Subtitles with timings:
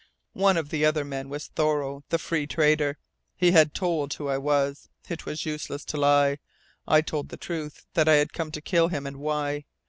[0.33, 2.97] One of the other men was Thoreau, the Free Trader.
[3.35, 4.89] He had told who I was.
[5.07, 6.39] It was useless to lie.
[6.87, 9.65] I told the truth that I had come to kill him, and why.